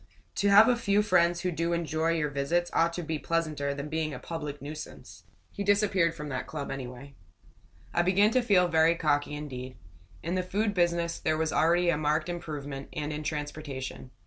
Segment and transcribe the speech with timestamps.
[0.37, 3.87] "To have a few friends who do enjoy your visits ought to be pleasanter than
[3.87, 7.13] being a public nuisance." He disappeared from that club, anyway.
[7.93, 9.77] I began to feel very cocky indeed.
[10.23, 14.09] In the food business there was already a marked improvement; and in transportation.